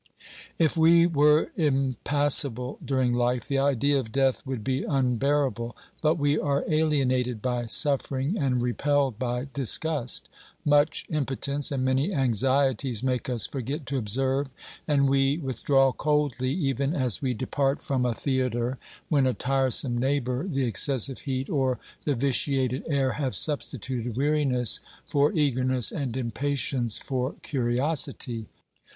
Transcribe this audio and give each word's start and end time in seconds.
If 0.57 0.75
we 0.75 1.05
were 1.05 1.51
impas 1.55 2.33
sible 2.33 2.79
during 2.83 3.13
life, 3.13 3.47
the 3.47 3.59
idea 3.59 3.99
of 3.99 4.11
death 4.11 4.43
would 4.47 4.63
be 4.63 4.81
unbearable, 4.81 5.77
but 6.01 6.15
we 6.15 6.39
are 6.39 6.65
alienated 6.67 7.39
by 7.39 7.67
suffering 7.67 8.35
and 8.35 8.63
repelled 8.63 9.19
by 9.19 9.49
disgust; 9.53 10.27
much 10.65 11.05
impotence 11.11 11.71
and 11.71 11.85
many 11.85 12.15
anxieties 12.15 13.03
make 13.03 13.29
us 13.29 13.45
forget 13.45 13.85
to 13.85 13.97
observe, 13.99 14.47
and 14.87 15.07
we 15.07 15.37
withdraw 15.37 15.91
coldly, 15.91 16.51
even 16.51 16.95
as 16.95 17.21
we 17.21 17.35
depart 17.35 17.79
from 17.79 18.03
a 18.03 18.15
theatre 18.15 18.79
when 19.07 19.27
a 19.27 19.35
tiresome 19.35 19.95
neighbour, 19.99 20.47
the 20.47 20.63
excessive 20.65 21.19
heat, 21.19 21.47
or 21.47 21.77
the 22.05 22.15
vitiated 22.15 22.83
air 22.87 23.11
have 23.11 23.35
substituted 23.35 24.15
weariness 24.17 24.79
for 25.05 25.31
eagerness 25.33 25.91
and 25.91 26.17
impatience 26.17 26.97
for 26.97 27.35
curiosity. 27.43 28.47